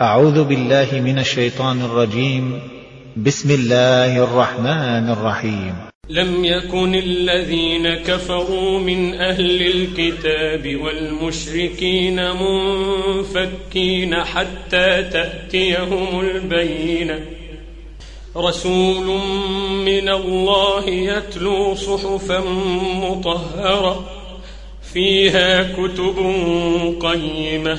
[0.00, 2.60] أعوذ بالله من الشيطان الرجيم.
[3.16, 5.74] بسم الله الرحمن الرحيم.
[6.10, 17.20] لم يكن الذين كفروا من أهل الكتاب والمشركين منفكين حتى تأتيهم البينة.
[18.36, 19.20] رسول
[19.84, 22.40] من الله يتلو صحفا
[23.00, 24.04] مطهرة
[24.92, 26.16] فيها كتب
[27.00, 27.78] قيمة.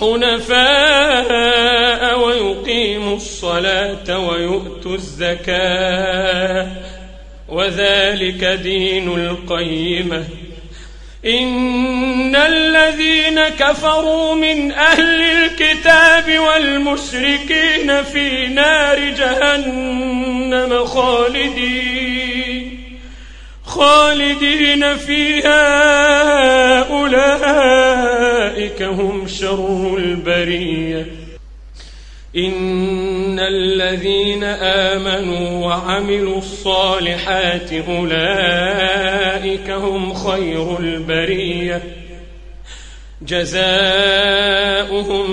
[0.00, 1.58] حنفاء
[2.18, 6.68] ويقيموا الصلاة ويؤتوا الزكاة.
[7.48, 10.24] وذلك دين القيمة.
[11.26, 22.78] إن الذين كفروا من أهل الكتاب والمشركين في نار جهنم خالدين
[23.66, 25.58] خالدين فيها
[26.90, 27.77] أولئك.
[28.82, 31.06] هم شر البرية.
[32.36, 41.82] إن الذين آمنوا وعملوا الصالحات أولئك هم خير البرية.
[43.22, 43.58] جزاؤهم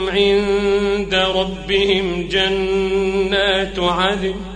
[0.09, 4.54] عند ربهم جنات عدن.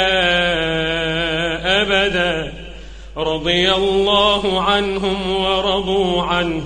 [1.82, 2.52] أبدا.
[3.16, 6.62] رضي الله عنهم ورضوا عنه.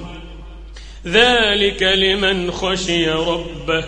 [1.07, 3.85] ذلك لمن خشي ربه.